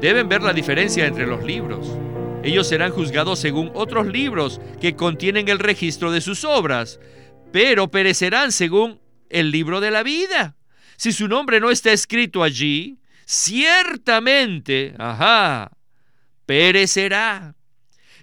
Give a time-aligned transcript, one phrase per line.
[0.00, 1.86] Deben ver la diferencia entre los libros.
[2.44, 7.00] Ellos serán juzgados según otros libros que contienen el registro de sus obras,
[7.52, 10.56] pero perecerán según el libro de la vida.
[10.96, 15.72] Si su nombre no está escrito allí, ciertamente, ajá,
[16.46, 17.54] perecerá.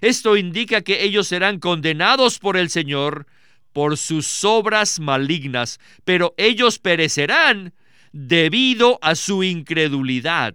[0.00, 3.26] Esto indica que ellos serán condenados por el Señor
[3.72, 7.74] por sus obras malignas, pero ellos perecerán
[8.12, 10.54] debido a su incredulidad.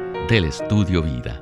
[0.31, 1.41] del estudio vida.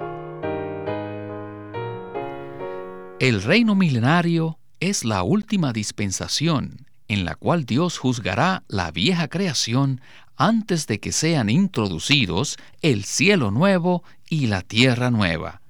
[3.19, 10.01] El reino milenario es la última dispensación en la cual Dios juzgará la vieja creación
[10.37, 15.61] antes de que sean introducidos el cielo nuevo y la tierra nueva.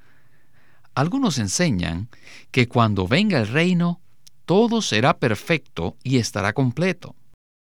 [0.95, 2.07] Algunos enseñan
[2.51, 3.99] que cuando venga el reino,
[4.45, 7.17] todo será perfecto y estará completo.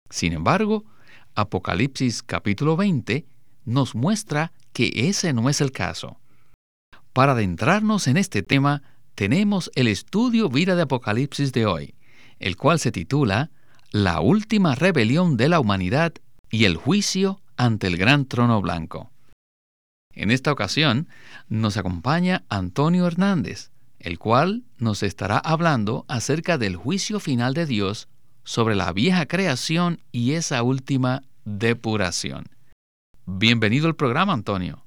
[0.09, 0.87] Sin embargo,
[1.35, 3.27] Apocalipsis capítulo 20
[3.67, 6.19] nos muestra que ese no es el caso.
[7.13, 8.83] Para adentrarnos en este tema,
[9.15, 11.95] tenemos el estudio Vida de Apocalipsis de hoy,
[12.39, 13.51] el cual se titula
[13.91, 16.15] La última rebelión de la humanidad
[16.51, 19.11] y el juicio ante el gran trono blanco.
[20.15, 21.09] En esta ocasión
[21.49, 28.09] nos acompaña Antonio Hernández, el cual nos estará hablando acerca del juicio final de Dios
[28.45, 32.52] sobre la vieja creación y esa última depuración.
[33.27, 34.85] Bienvenido al programa, Antonio.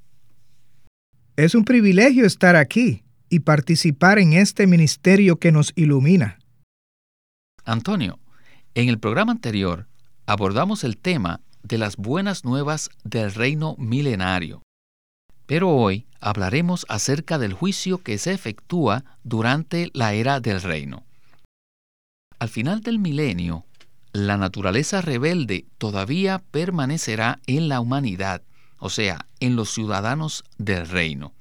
[1.38, 6.38] Es un privilegio estar aquí y participar en este ministerio que nos ilumina.
[7.64, 8.20] Antonio,
[8.74, 9.88] en el programa anterior
[10.26, 14.62] abordamos el tema de las buenas nuevas del reino milenario.
[15.46, 21.06] Pero hoy hablaremos acerca del juicio que se efectúa durante la era del reino.
[22.38, 23.66] Al final del milenio,
[24.16, 28.44] la naturaleza rebelde todavía permanecerá en la humanidad,
[28.80, 31.34] o sea, en los ciudadanos del reino.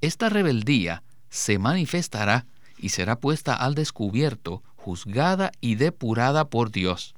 [0.00, 2.46] Esta rebeldía se manifestará
[2.78, 7.16] y será puesta al descubierto, juzgada y depurada por Dios.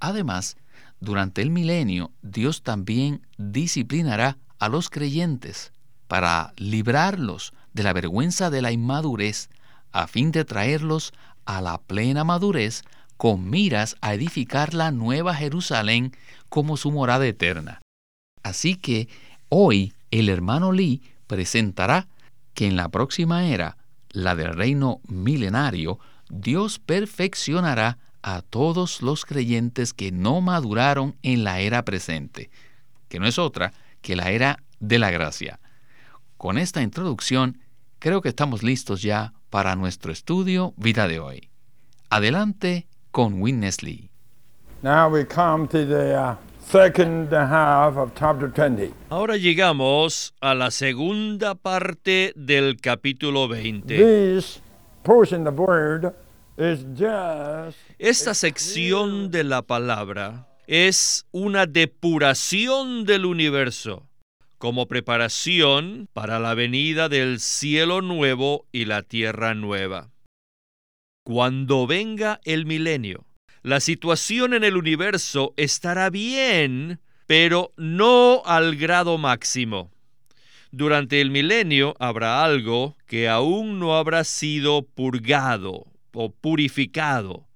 [0.00, 0.56] Además,
[1.00, 5.74] durante el milenio, Dios también disciplinará a los creyentes
[6.08, 9.50] para librarlos de la vergüenza de la inmadurez,
[9.92, 11.12] a fin de traerlos
[11.44, 12.82] a la plena madurez
[13.20, 16.16] con miras a edificar la nueva Jerusalén
[16.48, 17.82] como su morada eterna.
[18.42, 19.10] Así que
[19.50, 22.08] hoy el hermano Lee presentará
[22.54, 23.76] que en la próxima era,
[24.08, 25.98] la del reino milenario,
[26.30, 32.50] Dios perfeccionará a todos los creyentes que no maduraron en la era presente,
[33.10, 35.60] que no es otra que la era de la gracia.
[36.38, 37.58] Con esta introducción,
[37.98, 41.50] creo que estamos listos ya para nuestro estudio Vida de hoy.
[42.08, 44.10] Adelante con Witness Lee.
[44.82, 46.36] Now we come to the uh,
[49.08, 54.38] Ahora llegamos a la segunda parte del capítulo 20.
[57.98, 64.06] Esta sección de la palabra es una depuración del universo
[64.58, 70.09] como preparación para la venida del cielo nuevo y la tierra nueva.
[71.32, 73.24] Cuando venga el milenio,
[73.62, 76.98] la situación en el universo estará bien,
[77.28, 79.92] pero no al grado máximo.
[80.72, 87.46] Durante el milenio habrá algo que aún no habrá sido purgado o purificado,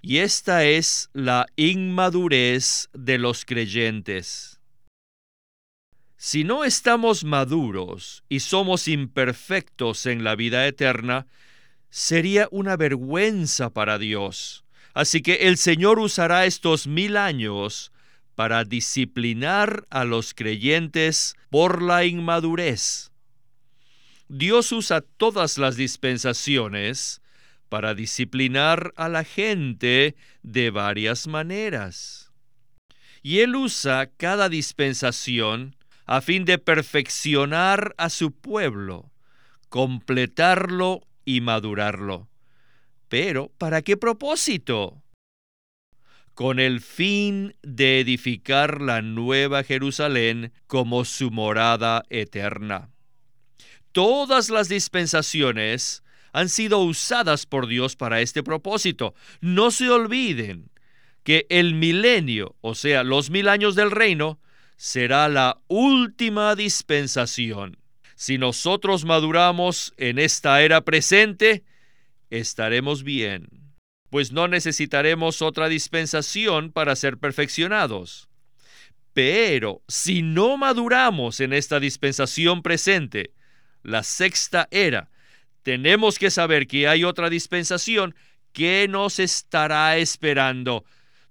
[0.00, 4.58] y esta es la inmadurez de los creyentes.
[6.16, 11.26] Si no estamos maduros y somos imperfectos en la vida eterna,
[11.90, 14.64] sería una vergüenza para Dios
[14.98, 17.92] Así que el Señor usará estos mil años
[18.34, 23.12] para disciplinar a los creyentes por la inmadurez.
[24.28, 27.22] Dios usa todas las dispensaciones
[27.68, 32.32] para disciplinar a la gente de varias maneras.
[33.22, 35.76] Y Él usa cada dispensación
[36.06, 39.12] a fin de perfeccionar a su pueblo,
[39.68, 42.30] completarlo y madurarlo.
[43.10, 45.02] Pero, ¿para qué propósito?
[46.32, 52.88] Con el fin de edificar la nueva Jerusalén como su morada eterna.
[53.92, 56.02] todas las dispensaciones
[56.32, 59.14] han sido usadas por Dios para este propósito.
[59.42, 60.70] No se olviden
[61.24, 64.38] que el milenio, o sea, los mil años del reino,
[64.78, 67.76] será la última dispensación.
[68.18, 71.62] Si nosotros maduramos en esta era presente,
[72.30, 73.46] estaremos bien,
[74.10, 78.28] pues no necesitaremos otra dispensación para ser perfeccionados.
[79.12, 83.30] Pero si no maduramos en esta dispensación presente,
[83.84, 85.10] la sexta era,
[85.62, 88.16] tenemos que saber que hay otra dispensación
[88.52, 90.84] que nos estará esperando.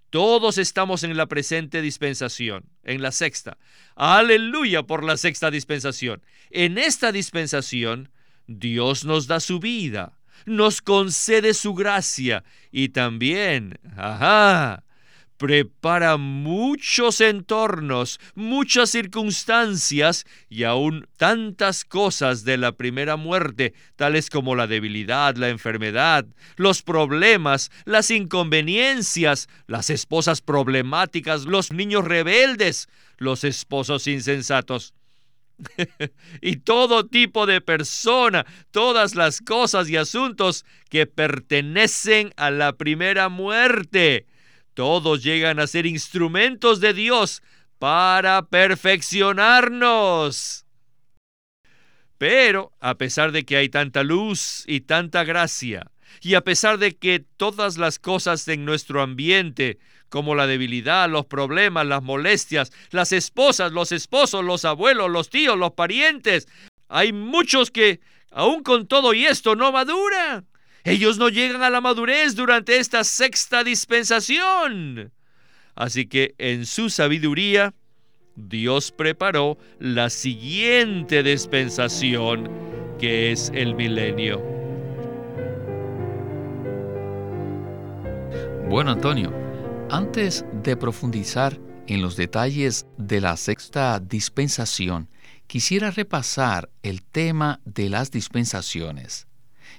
[0.09, 3.57] Todos estamos en la presente dispensación, en la sexta.
[3.95, 6.21] Aleluya por la sexta dispensación.
[6.49, 8.09] En esta dispensación,
[8.47, 14.83] Dios nos da su vida, nos concede su gracia y también, ajá,
[15.37, 24.55] prepara muchos entornos, muchas circunstancias y aún tantas cosas de la primera muerte, tales como
[24.55, 26.25] la debilidad, la enfermedad,
[26.55, 34.93] los problemas, las inconveniencias, las esposas problemáticas, los niños rebeldes, los esposos insensatos.
[36.41, 43.27] y todo tipo de persona, todas las cosas y asuntos que pertenecen a la primera
[43.29, 44.27] muerte
[44.77, 47.41] todos llegan a ser instrumentos de Dios
[47.79, 50.67] para perfeccionarnos.
[52.19, 55.89] Pero, a pesar de que hay tanta luz y tanta gracia,
[56.21, 59.79] y a pesar de que todas las cosas en nuestro ambiente,
[60.09, 65.57] como la debilidad, los problemas, las molestias, las esposas, los esposos, los abuelos, los tíos,
[65.57, 66.47] los parientes,
[66.87, 70.45] hay muchos que, aun con todo y esto, no maduran.
[70.87, 75.11] Ellos no llegan a la madurez durante esta sexta dispensación.
[75.75, 77.73] Así que en su sabiduría,
[78.37, 82.49] Dios preparó la siguiente dispensación,
[82.97, 84.41] que es el milenio.
[88.69, 89.33] Bueno, Antonio,
[89.89, 95.09] antes de profundizar en los detalles de la sexta dispensación,
[95.47, 99.27] quisiera repasar el tema de las dispensaciones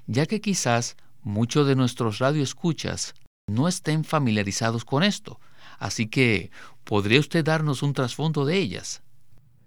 [0.08, 3.14] ya que quizás muchos de nuestros radioescuchas
[3.46, 5.38] no estén familiarizados con esto.
[5.78, 6.50] Así que,
[6.82, 9.02] ¿podría usted darnos un trasfondo de ellas?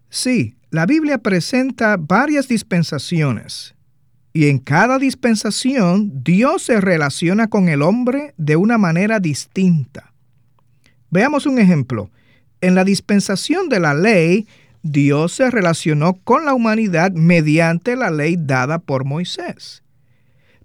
[0.10, 3.76] Sí, la Biblia presenta varias dispensaciones.
[4.34, 10.14] Y en cada dispensación Dios se relaciona con el hombre de una manera distinta.
[11.10, 12.10] Veamos un ejemplo.
[12.62, 14.48] En la dispensación de la ley,
[14.84, 19.81] Dios se relacionó con la humanidad mediante la ley dada por Moisés.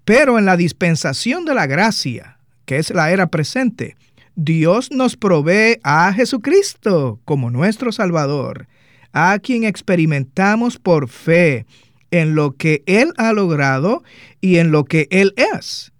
[0.07, 3.97] Pero en la dispensación de la gracia, que es la era presente,
[4.37, 8.69] Dios nos provee a Jesucristo como nuestro Salvador,
[9.13, 11.67] a quien experimentamos por fe
[12.13, 14.05] en lo que Él ha logrado
[14.41, 15.93] y en lo que Él es.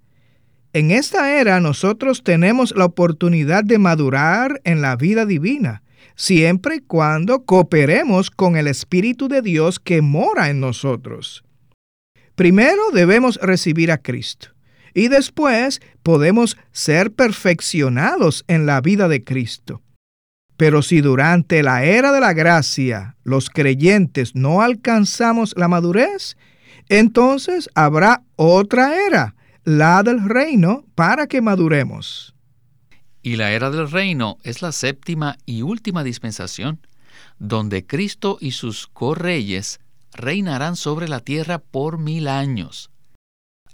[0.73, 5.83] En esta era nosotros tenemos la oportunidad de madurar en la vida divina,
[6.15, 11.46] siempre y cuando cooperemos con el Espíritu de Dios que mora en nosotros.
[12.37, 14.51] Primero debemos recibir a Cristo
[14.93, 19.83] y después podemos ser perfeccionados en la vida de Cristo.
[20.59, 26.37] Pero si durante la era de la gracia los creyentes no alcanzamos la madurez,
[26.91, 29.35] entonces habrá otra era,
[29.65, 32.35] la del reino, para que maduremos.
[33.23, 36.87] Y la era del reino es la séptima y última dispensación,
[37.39, 39.81] donde Cristo y sus correyes
[40.17, 42.91] reinarán sobre la tierra por mil años.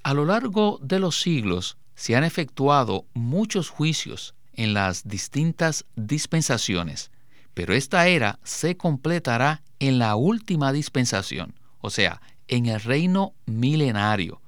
[0.02, 7.10] A lo largo de los siglos se han efectuado muchos juicios en las distintas dispensaciones,
[7.54, 14.40] pero esta era se completará en la última dispensación, o sea, en el reino milenario,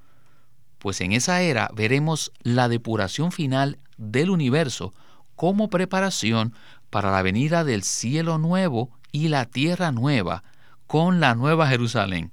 [0.79, 4.93] pues en esa era veremos la depuración final del universo
[5.35, 6.53] como preparación
[6.91, 10.45] para la venida del cielo nuevo y la tierra nueva,
[10.87, 12.33] con la Nueva Jerusalén.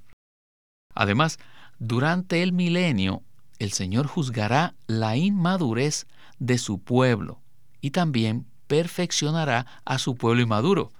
[0.94, 1.38] Además,
[1.78, 3.22] durante el milenio,
[3.58, 6.06] el Señor juzgará la inmadurez
[6.38, 7.40] de su pueblo
[7.80, 10.92] y también perfeccionará a su pueblo inmaduro.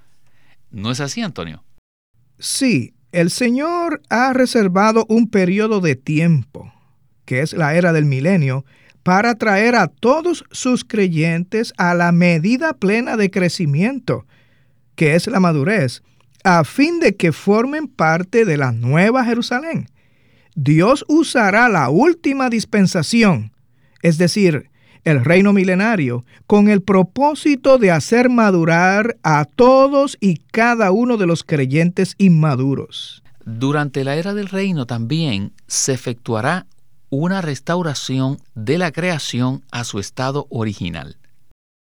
[0.71, 1.65] ¿No es así, Antonio?
[2.39, 6.73] Sí, el Señor ha reservado un periodo de tiempo,
[7.25, 8.65] que es la era del milenio,
[9.03, 14.27] para traer a todos sus creyentes a la medida plena de crecimiento,
[14.95, 16.03] que es la madurez,
[16.45, 19.89] a fin de que formen parte de la nueva Jerusalén.
[20.55, 23.53] Dios usará la última dispensación,
[24.03, 24.71] es decir,
[25.05, 31.27] el reino milenario, con el propósito de hacer madurar a todos y cada uno de
[31.27, 33.23] los creyentes inmaduros.
[33.45, 36.67] Durante la era del reino también se efectuará
[37.11, 41.19] una restauración de la creación a su estado original.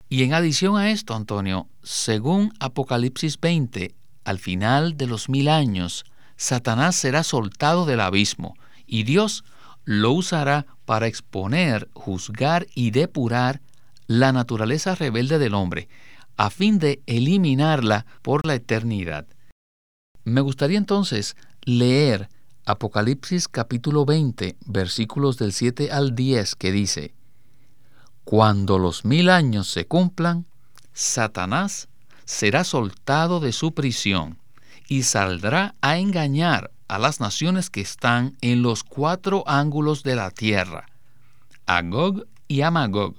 [0.07, 3.93] Y en adición a esto, Antonio, según Apocalipsis 20,
[4.29, 6.05] al final de los mil años,
[6.37, 8.53] Satanás será soltado del abismo
[8.85, 9.43] y Dios
[9.85, 13.59] lo usará para exponer, juzgar y depurar
[14.05, 15.89] la naturaleza rebelde del hombre,
[16.37, 19.25] a fin de eliminarla por la eternidad.
[20.25, 22.29] Me gustaría entonces leer
[22.65, 27.15] Apocalipsis capítulo 20, versículos del 7 al 10, que dice,
[28.25, 30.45] Cuando los mil años se cumplan,
[30.93, 31.88] Satanás
[32.29, 34.37] será soltado de su prisión
[34.87, 40.29] y saldrá a engañar a las naciones que están en los cuatro ángulos de la
[40.29, 40.85] tierra,
[41.65, 43.15] a Gog y a Magog,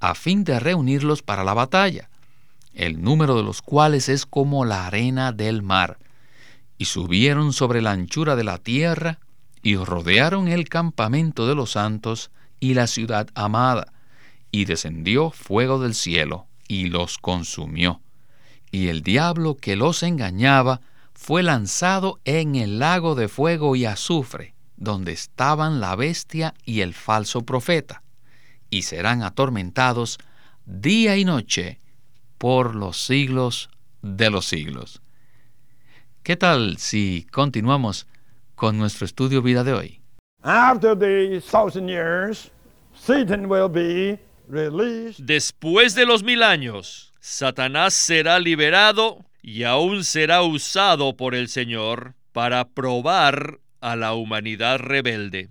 [0.00, 2.08] a fin de reunirlos para la batalla,
[2.72, 5.98] el número de los cuales es como la arena del mar
[6.78, 9.18] y subieron sobre la anchura de la tierra,
[9.62, 13.92] y rodearon el campamento de los santos y la ciudad amada,
[14.50, 18.00] y descendió fuego del cielo, y los consumió.
[18.72, 20.80] Y el diablo que los engañaba
[21.12, 26.94] fue lanzado en el lago de fuego y azufre, donde estaban la bestia y el
[26.94, 28.02] falso profeta,
[28.70, 30.18] y serán atormentados
[30.64, 31.80] día y noche
[32.38, 33.68] por los siglos
[34.00, 35.02] de los siglos.
[36.22, 38.06] ¿Qué tal si continuamos
[38.54, 40.00] con nuestro estudio vida de hoy?
[45.18, 52.14] Después de los mil años, Satanás será liberado y aún será usado por el Señor
[52.32, 55.48] para probar a la humanidad rebelde,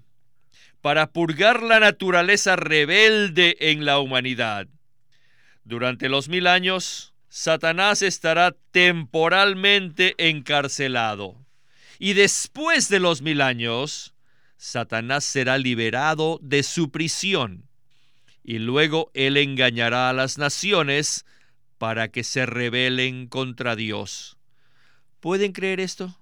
[0.82, 4.68] para purgar la naturaleza rebelde en la humanidad.
[5.64, 11.38] Durante los mil años, Satanás estará temporalmente encarcelado.
[12.00, 14.14] Y después de los mil años,
[14.58, 17.70] Satanás será liberado de su prisión.
[18.44, 21.24] Y luego él engañará a las naciones
[21.82, 24.38] para que se rebelen contra Dios.
[25.20, 26.16] ¿Pueden creer esto?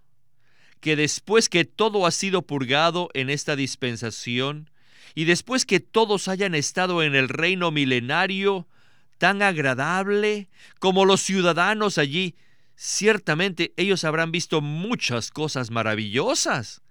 [0.80, 4.70] Que después que todo ha sido purgado en esta dispensación,
[5.16, 8.70] y después que todos hayan estado en el reino milenario,
[9.18, 10.48] tan agradable
[10.80, 12.36] como los ciudadanos allí.
[12.78, 16.82] Ciertamente ellos habrán visto muchas cosas maravillosas.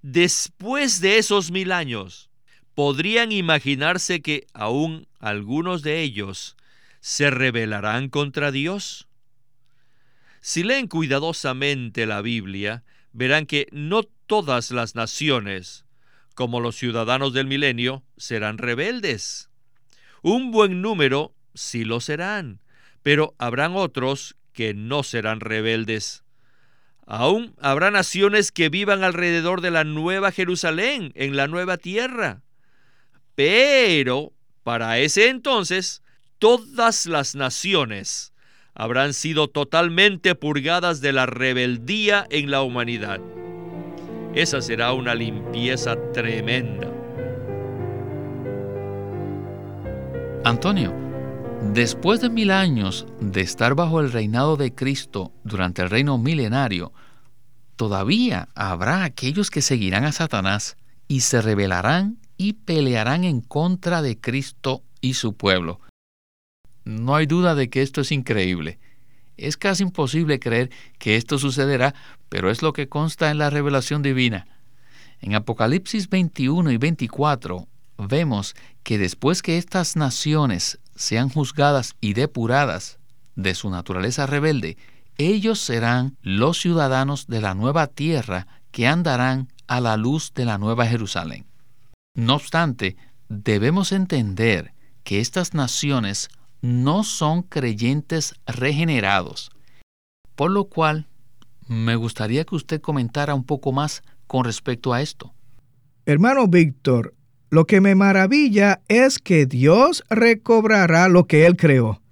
[0.00, 2.30] Después de esos mil años,
[2.74, 6.56] podrían imaginarse que aún algunos de ellos
[7.06, 9.06] se rebelarán contra Dios.
[10.40, 12.82] Si leen cuidadosamente la Biblia,
[13.12, 15.84] verán que no todas las naciones,
[16.34, 19.50] como los ciudadanos del milenio, serán rebeldes.
[20.20, 22.60] Un buen número sí lo serán,
[23.04, 26.24] pero habrán otros que no serán rebeldes.
[27.06, 32.42] Aún habrá naciones que vivan alrededor de la nueva Jerusalén, en la nueva tierra.
[33.36, 34.32] Pero
[34.64, 36.02] para ese entonces,
[36.38, 38.32] todas las naciones
[38.74, 43.20] habrán sido totalmente purgadas de la rebeldía en la humanidad.
[44.34, 46.92] Esa será una limpieza tremenda.
[50.44, 51.06] Antonio,
[51.62, 56.92] Después de mil años de estar bajo el reinado de Cristo durante el reino milenario,
[57.76, 60.76] todavía habrá aquellos que seguirán a Satanás
[61.08, 65.80] y se rebelarán y pelearán en contra de Cristo y su pueblo.
[66.86, 68.78] No hay duda de que esto es increíble.
[69.36, 71.96] Es casi imposible creer que esto sucederá,
[72.28, 74.46] pero es lo que consta en la revelación divina.
[75.20, 77.66] En Apocalipsis 21 y 24
[77.98, 83.00] vemos que después que estas naciones sean juzgadas y depuradas
[83.34, 84.76] de su naturaleza rebelde,
[85.18, 90.56] ellos serán los ciudadanos de la nueva tierra que andarán a la luz de la
[90.56, 91.46] nueva Jerusalén.
[92.14, 92.96] No obstante,
[93.28, 96.28] debemos entender que estas naciones
[96.66, 99.50] no son creyentes regenerados,
[100.34, 101.06] por lo cual
[101.68, 105.32] me gustaría que usted comentara un poco más con respecto a esto.
[106.04, 107.14] Hermano Víctor,
[107.50, 112.02] lo que me maravilla es que Dios recobrará lo que Él creó.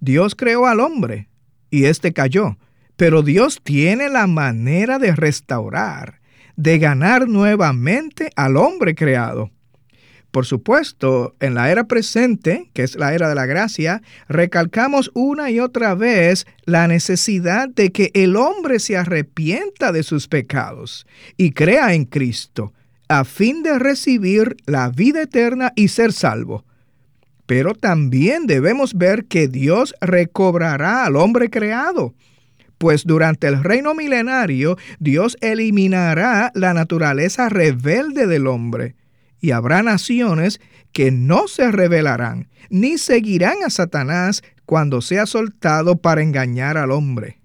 [0.00, 1.28] Dios creó al hombre
[1.70, 2.56] y éste cayó,
[2.96, 6.20] pero Dios tiene la manera de restaurar,
[6.56, 9.50] de ganar nuevamente al hombre creado.
[10.30, 15.50] Por supuesto, en la era presente, que es la era de la gracia, recalcamos una
[15.50, 21.04] y otra vez la necesidad de que el hombre se arrepienta de sus pecados
[21.36, 22.72] y crea en Cristo
[23.08, 26.64] a fin de recibir la vida eterna y ser salvo.
[27.46, 32.14] Pero también debemos ver que Dios recobrará al hombre creado.
[32.78, 38.94] pues durante el reino milenario Dios eliminará la naturaleza rebelde del hombre
[39.40, 40.60] y habrá naciones
[40.92, 47.40] que no se rebelarán ni seguirán a Satanás cuando sea soltado para engañar al hombre.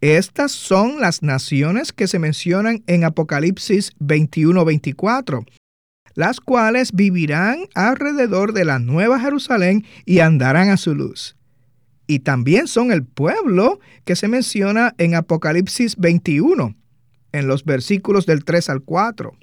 [0.00, 5.46] Estas son las naciones que se mencionan en Apocalipsis 21-24,
[6.14, 11.36] las cuales vivirán alrededor de la Nueva Jerusalén y andarán a su luz.
[12.06, 16.74] Y también son el pueblo que se menciona en Apocalipsis 21,
[17.32, 19.36] en los versículos del 3 al 4.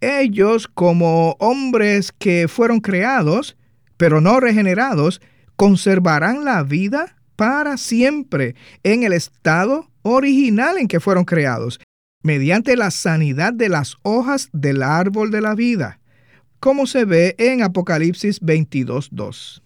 [0.00, 3.56] Ellos, como hombres que fueron creados,
[3.96, 5.20] pero no regenerados,
[5.56, 11.80] conservarán la vida para siempre en el estado original en que fueron creados,
[12.22, 16.00] mediante la sanidad de las hojas del árbol de la vida,
[16.60, 19.62] como se ve en Apocalipsis 22.2.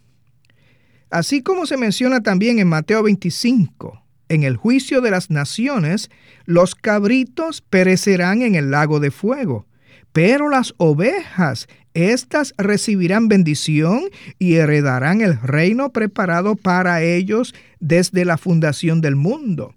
[1.11, 6.09] Así como se menciona también en Mateo 25, en el juicio de las naciones,
[6.45, 9.67] los cabritos perecerán en el lago de fuego,
[10.13, 14.03] pero las ovejas estas recibirán bendición
[14.39, 19.75] y heredarán el reino preparado para ellos desde la fundación del mundo.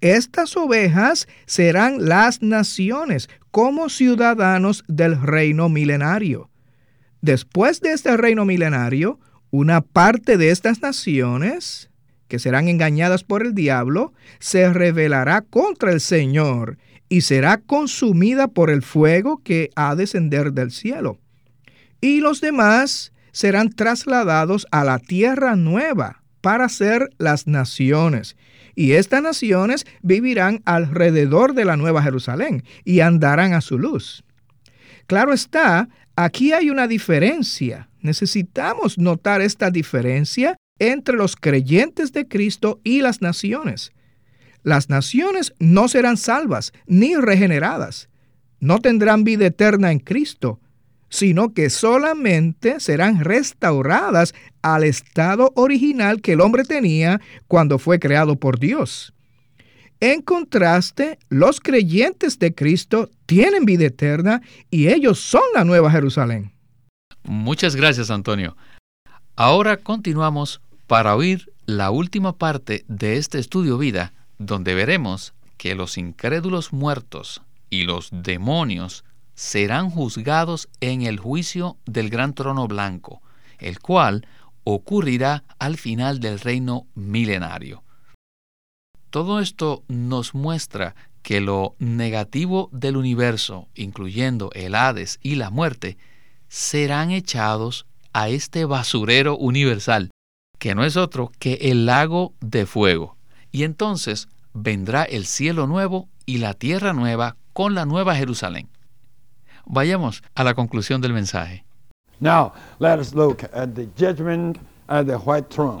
[0.00, 6.50] Estas ovejas serán las naciones como ciudadanos del reino milenario.
[7.22, 9.18] Después de este reino milenario,
[9.50, 11.90] una parte de estas naciones,
[12.28, 16.76] que serán engañadas por el diablo, se rebelará contra el Señor
[17.08, 21.18] y será consumida por el fuego que ha de descender del cielo
[22.00, 28.36] y los demás serán trasladados a la tierra nueva para ser las naciones.
[28.74, 34.24] Y estas naciones vivirán alrededor de la nueva Jerusalén y andarán a su luz.
[35.06, 37.88] Claro está, aquí hay una diferencia.
[38.00, 43.90] Necesitamos notar esta diferencia entre los creyentes de Cristo y las naciones.
[44.62, 48.08] Las naciones no serán salvas ni regeneradas.
[48.60, 50.60] No tendrán vida eterna en Cristo,
[51.08, 58.36] sino que solamente serán restauradas al estado original que el hombre tenía cuando fue creado
[58.36, 59.14] por Dios.
[60.00, 66.52] En contraste, los creyentes de Cristo tienen vida eterna y ellos son la nueva Jerusalén.
[67.24, 68.56] Muchas gracias, Antonio.
[69.34, 75.98] Ahora continuamos para oír la última parte de este estudio vida, donde veremos que los
[75.98, 83.22] incrédulos muertos y los demonios serán juzgados en el juicio del gran trono blanco,
[83.58, 84.26] el cual
[84.64, 87.82] ocurrirá al final del reino milenario.
[89.10, 95.98] Todo esto nos muestra que lo negativo del universo, incluyendo el Hades y la muerte,
[96.48, 100.10] serán echados a este basurero universal,
[100.58, 103.17] que no es otro que el lago de fuego.
[103.50, 108.68] Y entonces vendrá el cielo nuevo y la tierra nueva con la nueva Jerusalén.
[109.64, 111.64] Vayamos a la conclusión del mensaje.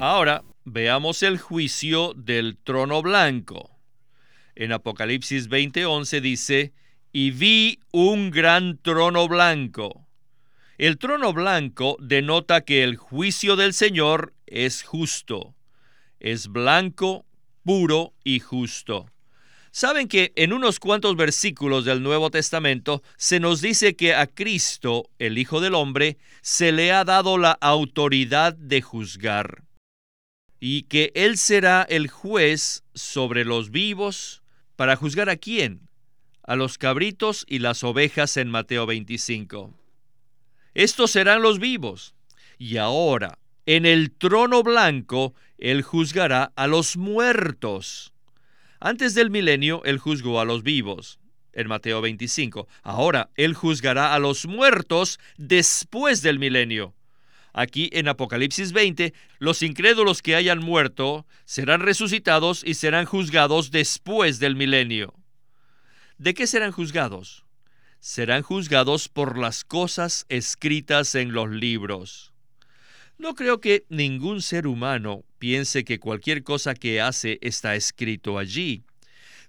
[0.00, 3.70] Ahora veamos el juicio del trono blanco.
[4.54, 6.72] En Apocalipsis 20:11 dice,
[7.12, 10.06] y vi un gran trono blanco.
[10.76, 15.54] El trono blanco denota que el juicio del Señor es justo,
[16.20, 17.24] es blanco,
[17.68, 19.10] puro y justo.
[19.72, 25.10] Saben que en unos cuantos versículos del Nuevo Testamento se nos dice que a Cristo,
[25.18, 29.64] el Hijo del Hombre, se le ha dado la autoridad de juzgar
[30.58, 34.42] y que Él será el juez sobre los vivos
[34.74, 35.90] para juzgar a quién?
[36.44, 39.74] A los cabritos y las ovejas en Mateo 25.
[40.72, 42.14] Estos serán los vivos.
[42.56, 48.14] Y ahora, en el trono blanco, Él juzgará a los muertos.
[48.80, 51.20] Antes del milenio, Él juzgó a los vivos,
[51.52, 52.66] en Mateo 25.
[52.82, 56.94] Ahora, Él juzgará a los muertos después del milenio.
[57.52, 64.38] Aquí en Apocalipsis 20, los incrédulos que hayan muerto serán resucitados y serán juzgados después
[64.38, 65.12] del milenio.
[66.16, 67.44] ¿De qué serán juzgados?
[68.00, 72.32] Serán juzgados por las cosas escritas en los libros.
[73.18, 78.84] No creo que ningún ser humano piense que cualquier cosa que hace está escrito allí.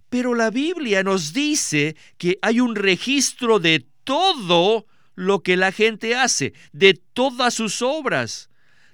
[0.10, 6.16] Pero la Biblia nos dice que hay un registro de todo lo que la gente
[6.16, 8.50] hace, de todas sus obras,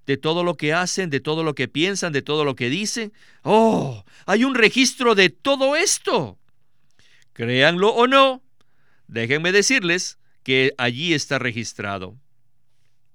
[0.05, 3.13] de todo lo que hacen, de todo lo que piensan, de todo lo que dicen.
[3.43, 6.38] Oh, hay un registro de todo esto.
[7.31, 8.43] Créanlo o no,
[9.07, 12.17] déjenme decirles que allí está registrado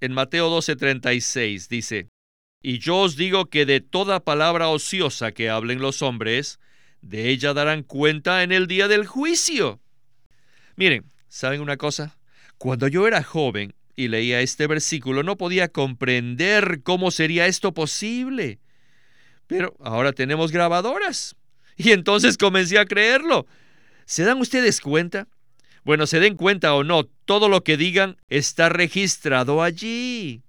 [0.01, 2.09] en Mateo 12:36 dice,
[2.63, 6.59] Y yo os digo que de toda palabra ociosa que hablen los hombres,
[7.03, 9.81] De ella darán cuenta en el día del juicio.
[10.77, 12.19] Miren, ¿saben una cosa?
[12.59, 18.61] Cuando yo era joven y leía este versículo no podía comprender cómo sería esto posible.
[19.47, 21.37] Pero ahora tenemos grabadoras.
[21.77, 23.47] Y entonces comencé a creerlo.
[24.05, 25.27] ¿Se dan ustedes cuenta?
[25.85, 30.43] Bueno, se den cuenta o no, todo lo que digan está registrado allí.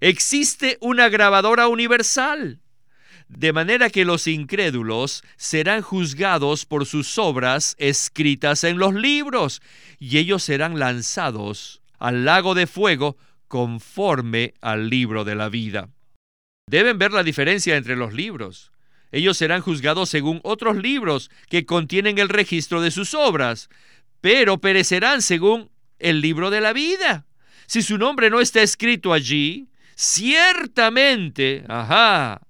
[0.00, 2.60] Existe una grabadora universal,
[3.28, 9.62] de manera que los incrédulos serán juzgados por sus obras escritas en los libros,
[9.98, 13.16] y ellos serán lanzados al lago de fuego
[13.48, 15.88] conforme al libro de la vida.
[16.68, 18.72] Deben ver la diferencia entre los libros.
[19.12, 23.70] Ellos serán juzgados según otros libros que contienen el registro de sus obras,
[24.26, 27.26] pero perecerán según el libro de la vida.
[27.68, 32.40] Si su nombre no está escrito allí, ciertamente, ajá,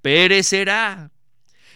[0.00, 1.10] perecerá.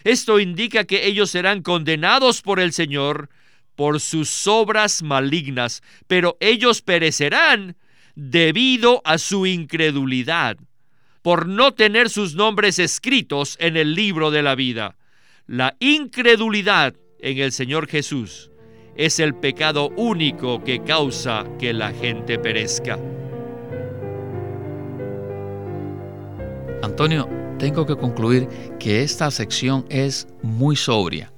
[0.03, 3.29] Esto indica que ellos serán condenados por el Señor
[3.75, 7.77] por sus obras malignas, pero ellos perecerán
[8.15, 10.57] debido a su incredulidad,
[11.21, 14.97] por no tener sus nombres escritos en el libro de la vida.
[15.45, 18.49] La incredulidad en el Señor Jesús
[18.97, 22.97] es el pecado único que causa que la gente perezca.
[26.81, 27.29] Antonio,
[27.59, 28.47] tengo que concluir
[28.79, 31.31] que esta sección es muy sobria.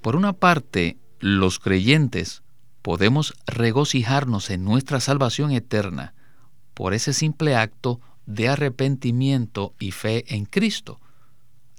[0.00, 2.42] Por una parte, los creyentes
[2.82, 6.14] podemos regocijarnos en nuestra salvación eterna
[6.72, 11.00] por ese simple acto de arrepentimiento y fe en Cristo.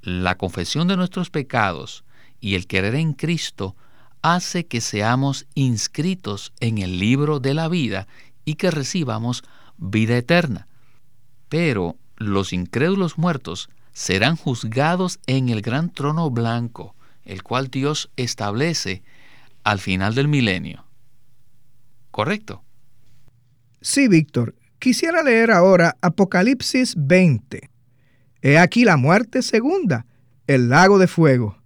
[0.02, 2.04] La confesión de nuestros pecados
[2.40, 3.76] y el querer en Cristo
[4.22, 8.08] hace que seamos inscritos en el libro de la vida
[8.46, 9.44] y que recibamos
[9.78, 10.68] vida eterna.
[11.50, 19.04] Pero los incrédulos muertos serán juzgados en el gran trono blanco, el cual Dios establece
[19.64, 20.86] al final del milenio.
[22.12, 22.64] ¿Correcto?
[23.82, 24.56] Sí, Víctor.
[24.80, 27.70] Quisiera leer ahora Apocalipsis 20.
[28.42, 30.06] He aquí la muerte segunda,
[30.46, 31.57] el lago de fuego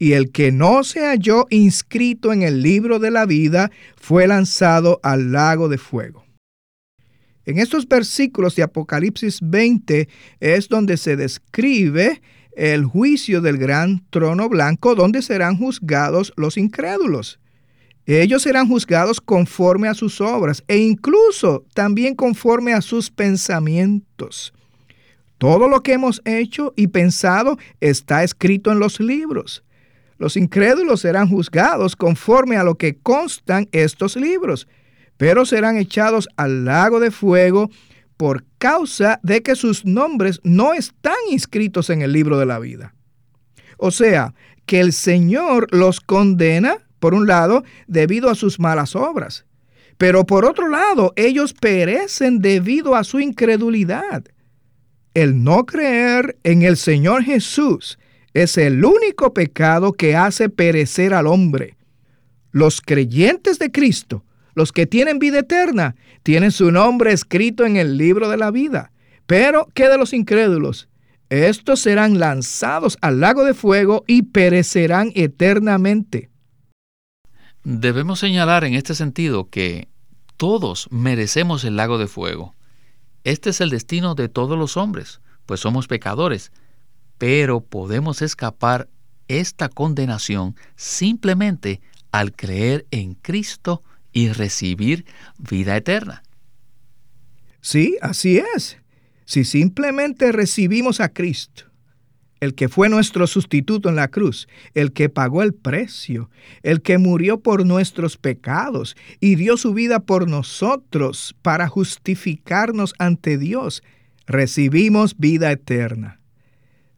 [0.00, 4.98] y el que no se halló inscrito en el libro de la vida fue lanzado
[5.02, 6.24] al lago de fuego.
[7.44, 10.08] En estos versículos de Apocalipsis 20
[10.40, 12.22] es donde se describe
[12.56, 17.38] el juicio del gran trono blanco donde serán juzgados los incrédulos.
[18.06, 24.54] Ellos serán juzgados conforme a sus obras e incluso también conforme a sus pensamientos.
[25.36, 29.62] Todo lo que hemos hecho y pensado está escrito en los libros.
[30.20, 34.68] Los incrédulos serán juzgados conforme a lo que constan estos libros,
[35.16, 37.70] pero serán echados al lago de fuego
[38.18, 42.94] por causa de que sus nombres no están inscritos en el libro de la vida.
[43.78, 44.34] O sea,
[44.66, 49.46] que el Señor los condena, por un lado, debido a sus malas obras,
[49.96, 54.24] pero por otro lado, ellos perecen debido a su incredulidad.
[55.14, 57.98] El no creer en el Señor Jesús
[58.34, 61.76] es el único pecado que hace perecer al hombre.
[62.52, 67.96] Los creyentes de Cristo, los que tienen vida eterna, tienen su nombre escrito en el
[67.96, 68.92] libro de la vida.
[69.26, 70.88] Pero, ¿qué de los incrédulos?
[71.28, 76.28] Estos serán lanzados al lago de fuego y perecerán eternamente.
[77.62, 79.88] Debemos señalar en este sentido que
[80.36, 82.56] todos merecemos el lago de fuego.
[83.22, 86.52] Este es el destino de todos los hombres, pues somos pecadores,
[87.20, 88.88] pero podemos escapar
[89.28, 95.04] esta condenación simplemente al creer en Cristo y recibir
[95.36, 96.22] vida eterna.
[97.60, 98.78] Sí, así es.
[99.26, 101.64] Si simplemente recibimos a Cristo,
[102.40, 106.30] el que fue nuestro sustituto en la cruz, el que pagó el precio,
[106.62, 113.36] el que murió por nuestros pecados y dio su vida por nosotros para justificarnos ante
[113.36, 113.82] Dios,
[114.26, 116.19] recibimos vida eterna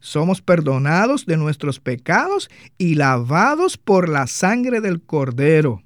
[0.03, 5.81] somos perdonados de nuestros pecados y lavados por la sangre del Cordero.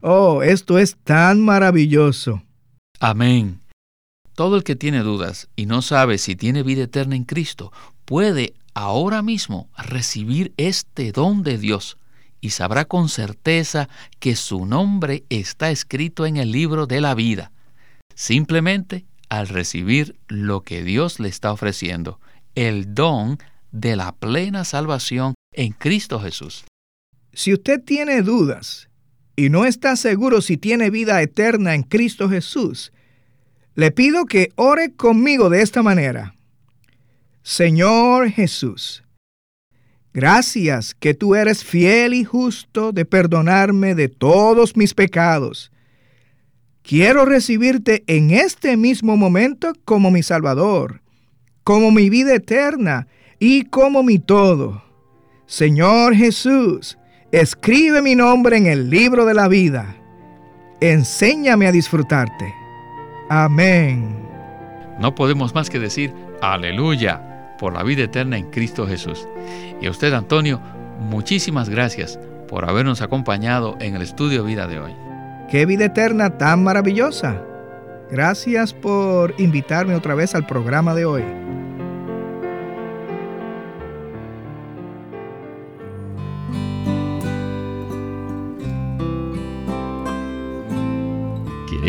[0.00, 2.40] Oh, esto es tan maravilloso.
[3.00, 3.58] Amén.
[4.36, 7.72] Todo el que tiene dudas y no sabe si tiene vida eterna en Cristo
[8.04, 11.98] puede ahora mismo recibir este don de Dios
[12.40, 13.88] y sabrá con certeza
[14.20, 17.50] que su nombre está escrito en el libro de la vida,
[18.14, 22.20] simplemente al recibir lo que Dios le está ofreciendo
[22.54, 23.38] el don
[23.72, 26.64] de la plena salvación en Cristo Jesús.
[27.32, 28.88] Si usted tiene dudas
[29.36, 32.92] y no está seguro si tiene vida eterna en Cristo Jesús,
[33.74, 36.34] le pido que ore conmigo de esta manera.
[37.42, 39.04] Señor Jesús,
[40.12, 45.70] Gracias que tú eres fiel y justo de perdonarme de todos mis pecados.
[46.82, 50.99] Quiero recibirte en este mismo momento como mi Salvador,
[51.70, 53.06] como mi vida eterna
[53.38, 54.82] y como mi todo.
[55.46, 56.98] Señor Jesús,
[57.30, 59.94] escribe mi nombre en el libro de la vida.
[60.80, 62.52] Enséñame a disfrutarte.
[63.28, 64.16] Amén.
[64.98, 69.28] No podemos más que decir aleluya por la vida eterna en Cristo Jesús.
[69.80, 70.60] Y a usted, Antonio,
[70.98, 74.92] muchísimas gracias por habernos acompañado en el estudio vida de hoy.
[75.48, 77.40] Qué vida eterna tan maravillosa.
[78.10, 81.22] Gracias por invitarme otra vez al programa de hoy.